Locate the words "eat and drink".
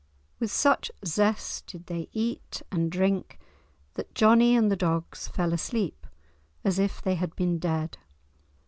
2.11-3.37